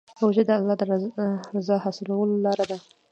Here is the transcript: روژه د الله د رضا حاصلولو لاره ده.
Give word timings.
روژه 0.21 0.43
د 0.47 0.49
الله 0.59 0.75
د 0.79 0.81
رضا 1.55 1.75
حاصلولو 1.83 2.33
لاره 2.45 2.65
ده. 2.69 2.77